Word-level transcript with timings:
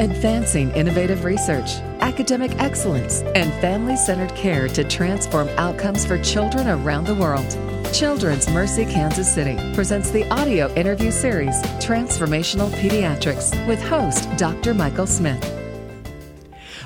advancing 0.00 0.70
innovative 0.72 1.24
research, 1.24 1.76
academic 2.00 2.50
excellence, 2.60 3.22
and 3.34 3.52
family 3.60 3.96
centered 3.96 4.34
care 4.34 4.68
to 4.68 4.84
transform 4.84 5.48
outcomes 5.56 6.04
for 6.04 6.18
children 6.22 6.68
around 6.68 7.04
the 7.04 7.14
world. 7.14 7.46
Children's 7.94 8.48
Mercy 8.50 8.84
Kansas 8.84 9.32
City 9.32 9.56
presents 9.74 10.10
the 10.10 10.28
audio 10.30 10.72
interview 10.74 11.10
series 11.10 11.54
Transformational 11.80 12.70
Pediatrics 12.72 13.66
with 13.66 13.80
host 13.82 14.28
Dr. 14.36 14.74
Michael 14.74 15.06
Smith. 15.06 15.42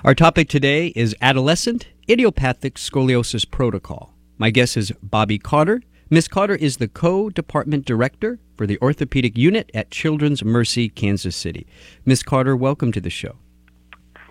Our 0.05 0.15
topic 0.15 0.49
today 0.49 0.89
is 0.89 1.17
Adolescent 1.21 1.89
Idiopathic 2.09 2.75
Scoliosis 2.77 3.51
Protocol. 3.51 4.15
My 4.39 4.51
guest 4.51 4.77
is 4.77 4.93
Bobbie 5.03 5.39
Carter. 5.39 5.83
Ms. 6.09 6.29
Carter 6.29 6.55
is 6.55 6.79
the 6.79 6.89
co 6.89 7.29
department 7.29 7.85
director 7.85 8.39
for 8.61 8.67
the 8.67 8.79
orthopedic 8.83 9.39
unit 9.39 9.71
at 9.73 9.91
Children's 9.91 10.45
Mercy 10.45 10.91
Kansas 10.91 11.35
City. 11.35 11.67
Ms. 12.05 12.23
Carter, 12.23 12.55
welcome 12.55 12.93
to 12.93 13.01
the 13.01 13.09
show. 13.09 13.37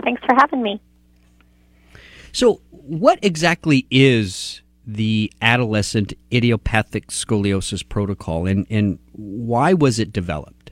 Thanks 0.03 0.21
for 0.23 0.35
having 0.35 0.61
me. 0.61 0.79
So, 2.31 2.61
what 2.69 3.17
exactly 3.23 3.87
is 3.89 4.61
the 4.85 5.33
adolescent 5.41 6.13
idiopathic 6.31 7.07
scoliosis 7.07 7.81
protocol 7.89 8.45
and, 8.45 8.67
and 8.69 8.99
why 9.13 9.73
was 9.73 9.97
it 9.97 10.13
developed? 10.13 10.69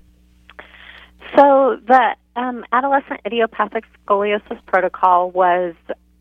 So, 1.36 1.80
the 1.88 2.16
um, 2.36 2.64
adolescent 2.72 3.22
idiopathic 3.26 3.86
scoliosis 4.06 4.64
protocol 4.68 5.32
was 5.32 5.74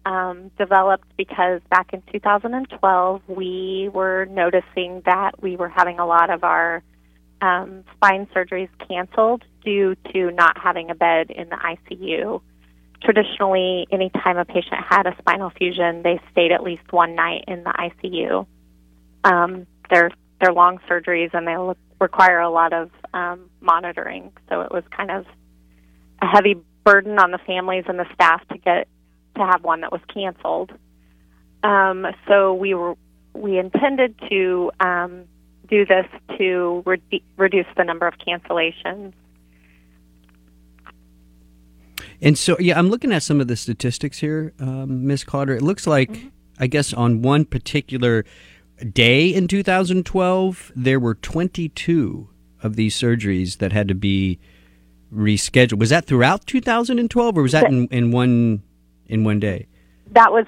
um, 0.06 0.50
developed 0.56 1.06
because 1.18 1.60
back 1.68 1.92
in 1.92 2.02
2012 2.10 3.20
we 3.28 3.90
were 3.92 4.24
noticing 4.24 5.02
that 5.04 5.32
we 5.42 5.56
were 5.56 5.68
having 5.68 5.98
a 5.98 6.06
lot 6.06 6.30
of 6.30 6.42
our 6.42 6.82
um, 7.40 7.84
spine 7.94 8.26
surgeries 8.34 8.68
canceled 8.88 9.44
due 9.64 9.96
to 10.12 10.30
not 10.32 10.58
having 10.58 10.90
a 10.90 10.94
bed 10.94 11.30
in 11.30 11.48
the 11.48 11.56
ICU. 11.56 12.40
Traditionally, 13.02 13.86
anytime 13.92 14.38
a 14.38 14.44
patient 14.44 14.82
had 14.88 15.06
a 15.06 15.14
spinal 15.18 15.50
fusion, 15.50 16.02
they 16.02 16.20
stayed 16.32 16.52
at 16.52 16.62
least 16.62 16.92
one 16.92 17.14
night 17.14 17.44
in 17.46 17.62
the 17.62 17.70
ICU. 17.70 18.46
Um, 19.24 19.66
they're 19.90 20.10
they're 20.40 20.52
long 20.52 20.78
surgeries 20.88 21.32
and 21.32 21.46
they 21.46 21.56
require 22.00 22.40
a 22.40 22.50
lot 22.50 22.72
of 22.72 22.90
um, 23.14 23.48
monitoring, 23.60 24.32
so 24.48 24.60
it 24.60 24.70
was 24.70 24.84
kind 24.94 25.10
of 25.10 25.26
a 26.20 26.26
heavy 26.26 26.56
burden 26.84 27.18
on 27.18 27.30
the 27.30 27.38
families 27.38 27.84
and 27.88 27.98
the 27.98 28.06
staff 28.14 28.46
to 28.48 28.58
get 28.58 28.88
to 29.36 29.44
have 29.44 29.62
one 29.62 29.80
that 29.80 29.92
was 29.92 30.00
canceled. 30.12 30.72
Um, 31.62 32.06
so 32.28 32.54
we 32.54 32.74
were 32.74 32.96
we 33.34 33.58
intended 33.58 34.14
to 34.30 34.70
um, 34.80 35.24
do 35.68 35.84
this 35.86 36.06
to 36.38 36.82
re- 36.86 37.22
reduce 37.36 37.66
the 37.76 37.84
number 37.84 38.06
of 38.06 38.14
cancellations. 38.18 39.12
And 42.20 42.38
so, 42.38 42.56
yeah, 42.58 42.78
I'm 42.78 42.88
looking 42.88 43.12
at 43.12 43.22
some 43.22 43.40
of 43.40 43.48
the 43.48 43.56
statistics 43.56 44.18
here, 44.18 44.52
um, 44.58 45.06
Ms. 45.06 45.24
Carter. 45.24 45.54
It 45.54 45.62
looks 45.62 45.86
like, 45.86 46.10
mm-hmm. 46.10 46.28
I 46.58 46.66
guess, 46.66 46.94
on 46.94 47.22
one 47.22 47.44
particular 47.44 48.24
day 48.92 49.28
in 49.28 49.48
2012, 49.48 50.72
there 50.74 50.98
were 50.98 51.14
22 51.14 52.28
of 52.62 52.76
these 52.76 52.98
surgeries 52.98 53.58
that 53.58 53.72
had 53.72 53.88
to 53.88 53.94
be 53.94 54.38
rescheduled. 55.12 55.78
Was 55.78 55.90
that 55.90 56.06
throughout 56.06 56.46
2012, 56.46 57.38
or 57.38 57.42
was 57.42 57.52
that 57.52 57.66
in, 57.66 57.86
in 57.88 58.10
one 58.10 58.62
in 59.06 59.24
one 59.24 59.38
day? 59.38 59.66
That 60.12 60.32
was 60.32 60.46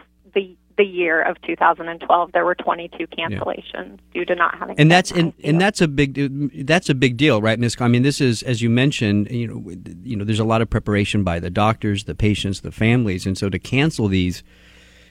the 0.78 0.84
year 0.84 1.20
of 1.20 1.36
2012 1.42 2.32
there 2.32 2.44
were 2.44 2.54
22 2.54 3.06
cancellations. 3.08 3.64
Yeah. 3.74 3.96
due 4.14 4.24
to 4.24 4.34
not 4.34 4.56
having 4.56 4.78
and 4.78 4.90
that's 4.90 5.10
and, 5.10 5.34
and 5.44 5.60
that's 5.60 5.80
a 5.80 5.88
big 5.88 6.66
that's 6.66 6.88
a 6.88 6.94
big 6.94 7.16
deal 7.16 7.42
right 7.42 7.58
miss 7.58 7.78
i 7.80 7.88
mean 7.88 8.02
this 8.02 8.20
is 8.20 8.42
as 8.44 8.62
you 8.62 8.70
mentioned 8.70 9.30
you 9.30 9.46
know 9.46 9.74
you 10.02 10.16
know 10.16 10.24
there's 10.24 10.38
a 10.38 10.44
lot 10.44 10.62
of 10.62 10.70
preparation 10.70 11.24
by 11.24 11.38
the 11.38 11.50
doctors 11.50 12.04
the 12.04 12.14
patients 12.14 12.60
the 12.62 12.72
families 12.72 13.26
and 13.26 13.36
so 13.36 13.50
to 13.50 13.58
cancel 13.58 14.08
these 14.08 14.42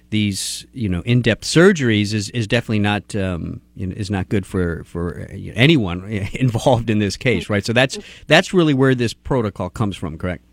these 0.10 0.66
you 0.72 0.88
know 0.88 1.02
in-depth 1.02 1.44
surgeries 1.44 2.14
is, 2.14 2.30
is 2.30 2.48
definitely 2.48 2.80
not 2.80 3.16
um, 3.16 3.62
you 3.76 3.88
know, 3.88 3.94
is 3.96 4.10
not 4.10 4.30
good 4.30 4.46
for 4.46 4.84
for 4.86 5.28
anyone 5.30 6.04
involved 6.34 6.90
in 6.90 7.00
this 7.00 7.18
case 7.18 7.50
right? 7.50 7.66
So 7.66 7.74
that's 7.74 7.98
that's 8.28 8.54
really 8.54 8.74
where 8.74 8.96
this 8.96 9.14
protocol 9.14 9.70
comes 9.70 9.98
from 9.98 10.18
correct 10.18 10.44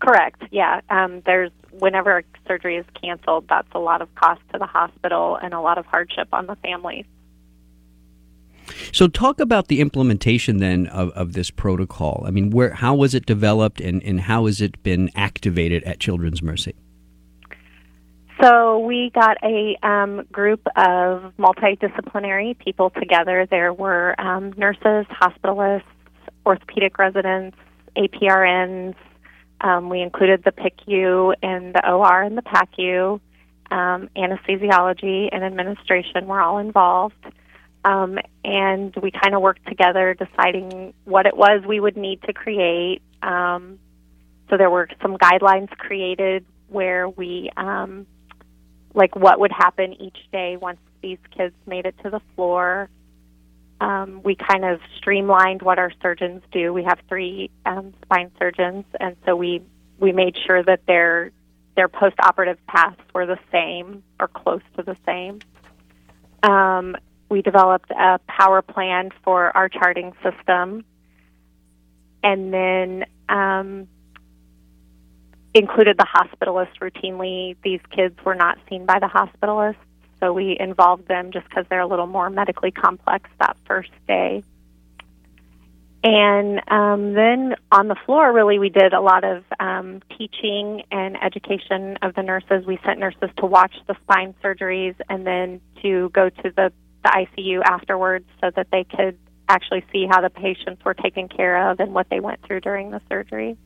correct 0.00 0.42
yeah 0.50 0.80
um, 0.90 1.22
there's 1.26 1.50
whenever 1.78 2.22
surgery 2.46 2.76
is 2.76 2.86
canceled, 3.00 3.46
that's 3.48 3.68
a 3.72 3.78
lot 3.78 4.02
of 4.02 4.14
cost 4.14 4.40
to 4.52 4.58
the 4.58 4.66
hospital 4.66 5.38
and 5.42 5.54
a 5.54 5.60
lot 5.60 5.78
of 5.78 5.86
hardship 5.86 6.28
on 6.32 6.46
the 6.46 6.56
families. 6.56 7.04
So, 8.92 9.08
talk 9.08 9.40
about 9.40 9.68
the 9.68 9.80
implementation 9.80 10.58
then 10.58 10.86
of, 10.88 11.10
of 11.10 11.32
this 11.32 11.50
protocol. 11.50 12.24
I 12.26 12.30
mean, 12.30 12.50
where 12.50 12.74
how 12.74 12.94
was 12.94 13.14
it 13.14 13.24
developed, 13.24 13.80
and, 13.80 14.02
and 14.02 14.20
how 14.20 14.44
has 14.44 14.60
it 14.60 14.82
been 14.82 15.10
activated 15.14 15.82
at 15.84 16.00
Children's 16.00 16.42
Mercy? 16.42 16.74
So, 18.42 18.78
we 18.80 19.10
got 19.14 19.38
a 19.42 19.76
um, 19.82 20.26
group 20.30 20.60
of 20.76 21.32
multidisciplinary 21.38 22.58
people 22.58 22.90
together. 22.90 23.46
There 23.50 23.72
were 23.72 24.14
um, 24.20 24.52
nurses, 24.58 25.06
hospitalists, 25.10 25.82
orthopedic 26.44 26.98
residents, 26.98 27.56
APRNs, 27.96 28.94
um, 29.60 29.88
we 29.88 30.00
included 30.00 30.44
the 30.44 30.52
PICU 30.52 31.34
and 31.42 31.74
the 31.74 31.90
OR 31.90 32.22
and 32.22 32.36
the 32.36 32.42
PACU. 32.42 33.20
Um, 33.70 34.08
anesthesiology 34.16 35.28
and 35.30 35.44
administration 35.44 36.26
were 36.26 36.40
all 36.40 36.58
involved. 36.58 37.26
Um, 37.84 38.18
and 38.44 38.94
we 39.02 39.10
kind 39.10 39.34
of 39.34 39.42
worked 39.42 39.66
together 39.66 40.14
deciding 40.14 40.94
what 41.04 41.26
it 41.26 41.36
was 41.36 41.62
we 41.66 41.80
would 41.80 41.96
need 41.96 42.22
to 42.22 42.32
create. 42.32 43.02
Um, 43.22 43.78
so 44.48 44.56
there 44.56 44.70
were 44.70 44.88
some 45.02 45.16
guidelines 45.16 45.68
created 45.70 46.44
where 46.68 47.08
we, 47.08 47.50
um, 47.56 48.06
like, 48.94 49.14
what 49.14 49.38
would 49.40 49.52
happen 49.52 49.94
each 50.00 50.18
day 50.32 50.56
once 50.56 50.80
these 51.02 51.18
kids 51.36 51.54
made 51.66 51.86
it 51.86 51.94
to 52.02 52.10
the 52.10 52.20
floor 52.34 52.88
um, 53.80 54.22
we 54.24 54.34
kind 54.34 54.64
of 54.64 54.80
streamlined 54.96 55.62
what 55.62 55.78
our 55.78 55.92
surgeons 56.02 56.42
do. 56.50 56.72
We 56.72 56.84
have 56.84 56.98
three 57.08 57.50
um, 57.64 57.94
spine 58.02 58.30
surgeons, 58.38 58.84
and 58.98 59.16
so 59.24 59.36
we 59.36 59.62
we 59.98 60.12
made 60.12 60.36
sure 60.46 60.62
that 60.62 60.80
their 60.86 61.30
their 61.76 61.88
post-operative 61.88 62.58
paths 62.66 63.00
were 63.14 63.24
the 63.26 63.38
same 63.52 64.02
or 64.18 64.26
close 64.26 64.62
to 64.76 64.82
the 64.82 64.96
same. 65.06 65.38
Um, 66.42 66.96
we 67.28 67.42
developed 67.42 67.90
a 67.90 68.18
power 68.26 68.62
plan 68.62 69.10
for 69.22 69.56
our 69.56 69.68
charting 69.68 70.12
system, 70.22 70.84
and 72.24 72.52
then 72.52 73.04
um, 73.28 73.86
included 75.54 75.98
the 75.98 76.06
hospitalist 76.06 76.78
routinely. 76.80 77.56
These 77.62 77.80
kids 77.94 78.16
were 78.24 78.34
not 78.34 78.58
seen 78.68 78.86
by 78.86 78.98
the 78.98 79.06
hospitalist 79.06 79.76
so 80.20 80.32
we 80.32 80.56
involved 80.58 81.08
them 81.08 81.30
just 81.32 81.48
because 81.48 81.64
they're 81.68 81.80
a 81.80 81.86
little 81.86 82.06
more 82.06 82.30
medically 82.30 82.70
complex 82.70 83.30
that 83.38 83.56
first 83.66 83.90
day. 84.06 84.42
And 86.04 86.60
um, 86.70 87.14
then 87.14 87.56
on 87.72 87.88
the 87.88 87.96
floor, 88.06 88.32
really, 88.32 88.58
we 88.58 88.68
did 88.68 88.92
a 88.92 89.00
lot 89.00 89.24
of 89.24 89.44
um, 89.58 90.00
teaching 90.16 90.84
and 90.92 91.20
education 91.22 91.98
of 92.02 92.14
the 92.14 92.22
nurses. 92.22 92.64
We 92.66 92.78
sent 92.84 93.00
nurses 93.00 93.30
to 93.38 93.46
watch 93.46 93.74
the 93.88 93.96
spine 94.02 94.34
surgeries 94.42 94.94
and 95.08 95.26
then 95.26 95.60
to 95.82 96.08
go 96.10 96.28
to 96.28 96.42
the, 96.42 96.72
the 97.02 97.26
ICU 97.36 97.62
afterwards 97.64 98.26
so 98.40 98.50
that 98.54 98.68
they 98.70 98.84
could 98.84 99.18
actually 99.48 99.84
see 99.92 100.06
how 100.08 100.20
the 100.20 100.30
patients 100.30 100.84
were 100.84 100.94
taken 100.94 101.28
care 101.28 101.70
of 101.70 101.80
and 101.80 101.92
what 101.92 102.08
they 102.10 102.20
went 102.20 102.42
through 102.46 102.60
during 102.60 102.90
the 102.90 103.00
surgery. 103.08 103.56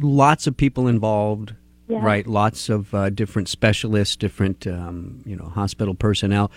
Lots 0.00 0.46
of 0.46 0.56
people 0.56 0.88
involved 0.88 1.54
yeah. 1.88 2.02
right? 2.02 2.26
Lots 2.26 2.68
of 2.68 2.94
uh, 2.94 3.10
different 3.10 3.48
specialists, 3.48 4.16
different 4.16 4.66
um, 4.66 5.22
you 5.24 5.36
know 5.36 5.46
hospital 5.46 5.94
personnel. 5.94 6.50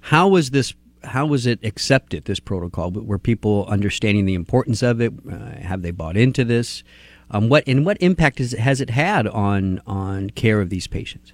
How 0.00 0.28
was 0.28 0.50
this? 0.50 0.74
How 1.02 1.26
was 1.26 1.46
it 1.46 1.60
accepted? 1.62 2.24
This 2.24 2.40
protocol? 2.40 2.90
Were 2.90 3.18
people 3.18 3.66
understanding 3.68 4.24
the 4.26 4.34
importance 4.34 4.82
of 4.82 5.00
it? 5.00 5.12
Uh, 5.30 5.60
have 5.60 5.82
they 5.82 5.90
bought 5.90 6.16
into 6.16 6.44
this? 6.44 6.82
Um, 7.30 7.48
what 7.48 7.64
and 7.66 7.84
what 7.86 7.96
impact 8.00 8.38
has, 8.38 8.52
has 8.52 8.80
it 8.80 8.90
had 8.90 9.26
on 9.26 9.80
on 9.86 10.30
care 10.30 10.60
of 10.60 10.70
these 10.70 10.86
patients? 10.86 11.32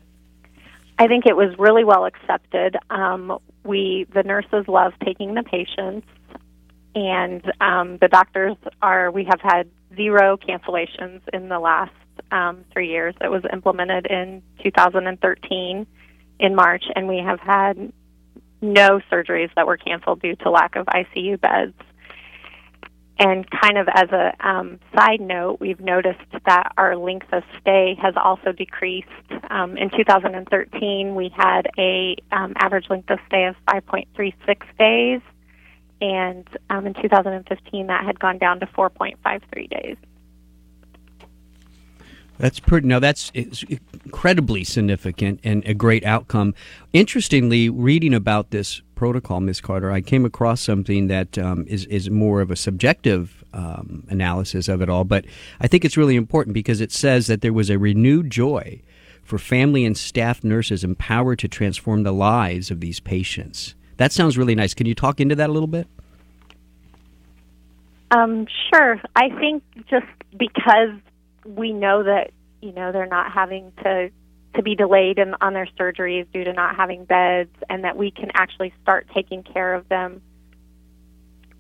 I 0.98 1.06
think 1.06 1.26
it 1.26 1.34
was 1.36 1.58
really 1.58 1.84
well 1.84 2.04
accepted. 2.04 2.76
Um, 2.90 3.38
we 3.64 4.06
the 4.14 4.22
nurses 4.22 4.68
love 4.68 4.92
taking 5.04 5.34
the 5.34 5.42
patients, 5.42 6.06
and 6.94 7.42
um, 7.60 7.98
the 7.98 8.08
doctors 8.08 8.56
are. 8.82 9.10
We 9.10 9.24
have 9.24 9.40
had 9.40 9.68
zero 9.96 10.36
cancellations 10.36 11.20
in 11.32 11.48
the 11.48 11.58
last 11.58 11.92
um, 12.30 12.64
three 12.72 12.88
years. 12.88 13.14
It 13.20 13.30
was 13.30 13.42
implemented 13.52 14.06
in 14.06 14.42
2013 14.62 15.86
in 16.38 16.54
March, 16.54 16.84
and 16.94 17.08
we 17.08 17.18
have 17.18 17.40
had 17.40 17.92
no 18.62 19.00
surgeries 19.10 19.50
that 19.56 19.66
were 19.66 19.76
canceled 19.76 20.20
due 20.20 20.36
to 20.36 20.50
lack 20.50 20.76
of 20.76 20.86
ICU 20.86 21.40
beds. 21.40 21.74
And 23.18 23.46
kind 23.50 23.76
of 23.76 23.86
as 23.92 24.08
a 24.12 24.32
um, 24.40 24.80
side 24.96 25.20
note, 25.20 25.58
we've 25.60 25.80
noticed 25.80 26.24
that 26.46 26.72
our 26.78 26.96
length 26.96 27.30
of 27.32 27.42
stay 27.60 27.94
has 28.00 28.14
also 28.16 28.50
decreased. 28.52 29.08
Um, 29.50 29.76
in 29.76 29.90
2013, 29.90 31.14
we 31.14 31.30
had 31.36 31.68
a 31.78 32.16
um, 32.32 32.54
average 32.56 32.88
length 32.88 33.10
of 33.10 33.18
stay 33.26 33.44
of 33.44 33.56
5.36 33.68 34.32
days, 34.78 35.20
and 36.00 36.48
um, 36.70 36.86
in 36.86 36.94
2015, 36.94 37.86
that 37.88 38.06
had 38.06 38.18
gone 38.18 38.38
down 38.38 38.58
to 38.60 38.66
4.53 38.66 39.68
days. 39.68 39.96
That's 42.40 42.58
pretty. 42.58 42.88
Now 42.88 42.98
that's 42.98 43.30
incredibly 43.34 44.64
significant 44.64 45.40
and 45.44 45.62
a 45.66 45.74
great 45.74 46.04
outcome. 46.04 46.54
Interestingly, 46.92 47.68
reading 47.68 48.14
about 48.14 48.50
this 48.50 48.80
protocol, 48.94 49.40
Ms. 49.40 49.60
Carter, 49.60 49.90
I 49.90 50.00
came 50.00 50.24
across 50.24 50.62
something 50.62 51.08
that 51.08 51.36
um, 51.36 51.66
is 51.68 51.84
is 51.86 52.08
more 52.08 52.40
of 52.40 52.50
a 52.50 52.56
subjective 52.56 53.44
um, 53.52 54.06
analysis 54.08 54.68
of 54.68 54.80
it 54.80 54.88
all, 54.88 55.04
but 55.04 55.26
I 55.60 55.66
think 55.66 55.84
it's 55.84 55.98
really 55.98 56.16
important 56.16 56.54
because 56.54 56.80
it 56.80 56.92
says 56.92 57.26
that 57.26 57.42
there 57.42 57.52
was 57.52 57.68
a 57.68 57.78
renewed 57.78 58.30
joy 58.30 58.80
for 59.22 59.38
family 59.38 59.84
and 59.84 59.96
staff 59.96 60.42
nurses 60.42 60.82
empowered 60.82 61.38
to 61.40 61.48
transform 61.48 62.04
the 62.04 62.12
lives 62.12 62.70
of 62.70 62.80
these 62.80 63.00
patients. 63.00 63.74
That 63.98 64.12
sounds 64.12 64.38
really 64.38 64.54
nice. 64.54 64.72
Can 64.72 64.86
you 64.86 64.94
talk 64.94 65.20
into 65.20 65.34
that 65.34 65.50
a 65.50 65.52
little 65.52 65.68
bit? 65.68 65.86
Um, 68.10 68.46
sure. 68.72 69.00
I 69.14 69.28
think 69.38 69.62
just 69.88 70.06
because 70.36 70.98
we 71.44 71.72
know 71.72 72.02
that 72.02 72.32
you 72.60 72.72
know 72.72 72.92
they're 72.92 73.06
not 73.06 73.32
having 73.32 73.72
to 73.82 74.10
to 74.54 74.62
be 74.62 74.74
delayed 74.74 75.18
in, 75.18 75.34
on 75.40 75.54
their 75.54 75.68
surgeries 75.78 76.26
due 76.32 76.44
to 76.44 76.52
not 76.52 76.74
having 76.76 77.04
beds, 77.04 77.54
and 77.68 77.84
that 77.84 77.96
we 77.96 78.10
can 78.10 78.30
actually 78.34 78.72
start 78.82 79.06
taking 79.14 79.42
care 79.42 79.74
of 79.74 79.88
them 79.88 80.20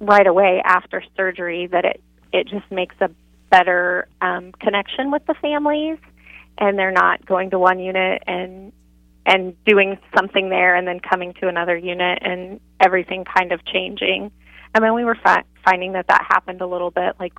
right 0.00 0.26
away 0.26 0.60
after 0.64 1.02
surgery. 1.16 1.66
That 1.66 1.84
it 1.84 2.02
it 2.32 2.48
just 2.48 2.70
makes 2.70 2.96
a 3.00 3.10
better 3.50 4.08
um, 4.20 4.52
connection 4.52 5.10
with 5.10 5.24
the 5.26 5.34
families, 5.34 5.98
and 6.58 6.78
they're 6.78 6.92
not 6.92 7.24
going 7.26 7.50
to 7.50 7.58
one 7.58 7.78
unit 7.78 8.22
and 8.26 8.72
and 9.26 9.54
doing 9.64 9.98
something 10.16 10.48
there, 10.48 10.74
and 10.74 10.86
then 10.88 10.98
coming 11.00 11.34
to 11.34 11.48
another 11.48 11.76
unit, 11.76 12.18
and 12.22 12.60
everything 12.80 13.24
kind 13.24 13.52
of 13.52 13.64
changing. 13.64 14.30
I 14.74 14.80
mean, 14.80 14.94
we 14.94 15.04
were 15.04 15.18
fi- 15.22 15.44
finding 15.64 15.92
that 15.92 16.06
that 16.08 16.26
happened 16.28 16.60
a 16.60 16.66
little 16.66 16.90
bit, 16.90 17.16
like 17.18 17.34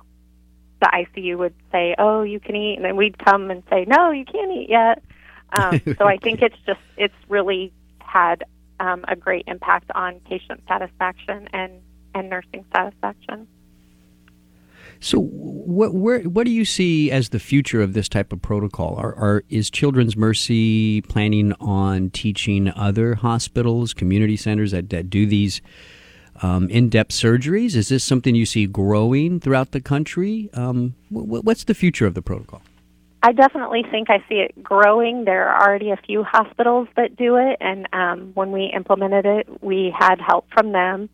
the 0.82 0.90
ICU 0.92 1.38
would 1.38 1.54
say, 1.70 1.94
"Oh, 1.98 2.22
you 2.22 2.40
can 2.40 2.56
eat," 2.56 2.76
and 2.76 2.84
then 2.84 2.96
we'd 2.96 3.18
come 3.18 3.50
and 3.50 3.62
say, 3.70 3.84
"No, 3.86 4.10
you 4.10 4.24
can't 4.24 4.50
eat 4.50 4.68
yet." 4.68 5.02
Um, 5.52 5.80
so 5.98 6.06
I 6.06 6.16
think 6.16 6.42
it's 6.42 6.58
just 6.66 6.80
it's 6.96 7.14
really 7.28 7.72
had 8.00 8.44
um, 8.80 9.04
a 9.06 9.14
great 9.14 9.44
impact 9.46 9.90
on 9.94 10.20
patient 10.28 10.60
satisfaction 10.66 11.48
and 11.52 11.80
and 12.14 12.28
nursing 12.28 12.64
satisfaction. 12.74 13.46
So, 14.98 15.20
what 15.20 15.94
where 15.94 16.20
what 16.20 16.44
do 16.44 16.52
you 16.52 16.64
see 16.64 17.10
as 17.10 17.28
the 17.28 17.38
future 17.38 17.80
of 17.80 17.92
this 17.92 18.08
type 18.08 18.32
of 18.32 18.42
protocol? 18.42 18.96
Are, 18.96 19.14
are 19.14 19.44
is 19.48 19.70
Children's 19.70 20.16
Mercy 20.16 21.00
planning 21.02 21.52
on 21.60 22.10
teaching 22.10 22.68
other 22.70 23.14
hospitals, 23.14 23.94
community 23.94 24.36
centers 24.36 24.72
that, 24.72 24.90
that 24.90 25.10
do 25.10 25.26
these 25.26 25.62
um, 26.42 26.68
in-depth 26.68 27.12
surgeries? 27.12 27.76
Is 27.76 27.88
this 27.88 28.04
something 28.04 28.34
you 28.34 28.46
see 28.46 28.66
growing 28.66 29.40
throughout 29.40 29.70
the 29.70 29.80
country? 29.80 30.50
Um, 30.52 30.94
what's 31.10 31.64
the 31.64 31.74
future 31.74 32.06
of 32.06 32.14
the 32.14 32.22
protocol? 32.22 32.62
I 33.24 33.32
definitely 33.32 33.84
think 33.88 34.10
I 34.10 34.18
see 34.28 34.36
it 34.36 34.62
growing. 34.62 35.24
There 35.24 35.48
are 35.48 35.68
already 35.68 35.90
a 35.90 35.96
few 35.96 36.24
hospitals 36.24 36.88
that 36.96 37.16
do 37.16 37.36
it, 37.36 37.56
and 37.60 37.88
um, 37.92 38.32
when 38.34 38.50
we 38.50 38.72
implemented 38.74 39.24
it, 39.24 39.62
we 39.62 39.94
had 39.96 40.20
help 40.20 40.48
from 40.52 40.72
them. 40.72 41.08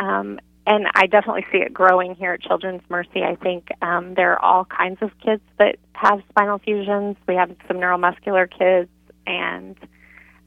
Um, 0.00 0.40
and 0.66 0.86
I 0.94 1.06
definitely 1.06 1.46
see 1.52 1.58
it 1.58 1.72
growing 1.72 2.16
here 2.16 2.32
at 2.32 2.42
Children's 2.42 2.82
Mercy. 2.88 3.22
I 3.22 3.36
think 3.36 3.68
um, 3.80 4.14
there 4.14 4.32
are 4.32 4.42
all 4.42 4.64
kinds 4.64 4.98
of 5.00 5.10
kids 5.24 5.42
that 5.58 5.76
have 5.92 6.20
spinal 6.28 6.58
fusions. 6.58 7.16
We 7.28 7.36
have 7.36 7.54
some 7.68 7.76
neuromuscular 7.76 8.50
kids, 8.50 8.90
and 9.24 9.76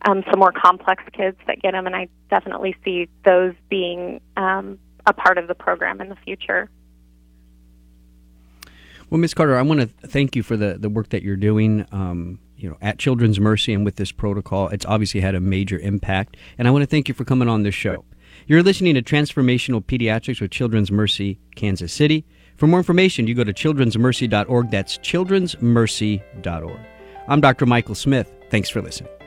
um, 0.06 0.24
some 0.30 0.40
more 0.40 0.52
complex 0.52 1.04
kids 1.14 1.38
that 1.48 1.62
get 1.62 1.72
them, 1.72 1.86
and 1.86 1.96
I 1.96 2.08
definitely 2.30 2.76
see 2.84 3.08
those 3.26 3.54
being 3.70 4.22
um, 4.38 4.80
a 5.06 5.14
part 5.14 5.38
of 5.38 5.48
the 5.48 5.56
program 5.56 6.02
in 6.02 6.10
the 6.10 6.16
future. 6.18 6.70
Well, 9.10 9.20
Ms. 9.20 9.34
Carter, 9.34 9.58
I 9.58 9.62
want 9.62 9.82
to 9.82 9.88
thank 10.08 10.36
you 10.36 10.44
for 10.44 10.56
the, 10.56 10.78
the 10.80 10.90
work 10.90 11.10
that 11.10 11.22
you're 11.22 11.36
doing. 11.36 11.86
Um, 11.92 12.40
you 12.56 12.70
know, 12.70 12.78
at 12.82 12.98
Children's 13.00 13.40
Mercy 13.40 13.74
and 13.74 13.84
with 13.84 13.96
this 13.96 14.12
protocol, 14.12 14.70
it's 14.70 14.86
obviously 14.86 15.20
had 15.20 15.36
a 15.36 15.40
major 15.40 15.80
impact. 15.80 16.38
And 16.58 16.68
I 16.68 16.72
want 16.72 16.84
to 16.84 16.88
thank 16.88 17.08
you 17.08 17.14
for 17.14 17.26
coming 17.26 17.50
on 17.50 17.64
this 17.64 17.76
show. 17.76 18.06
You're 18.48 18.64
listening 18.64 18.96
to 18.96 19.02
Transformational 19.02 19.84
Pediatrics 19.84 20.40
with 20.40 20.52
Children's 20.52 20.92
Mercy, 20.92 21.40
Kansas 21.56 21.92
City. 21.92 22.26
For 22.58 22.68
more 22.68 22.80
information, 22.80 23.28
you 23.28 23.36
go 23.36 23.44
to 23.44 23.54
children'smercy.org. 23.54 24.72
That's 24.72 24.98
children'smercy.org. 25.00 26.80
I'm 27.28 27.42
Dr. 27.42 27.66
Michael 27.66 27.96
Smith. 27.96 28.32
Thanks 28.50 28.70
for 28.70 28.82
listening. 28.82 29.21